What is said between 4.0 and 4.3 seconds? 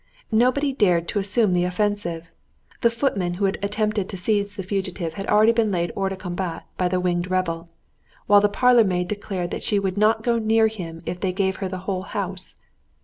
to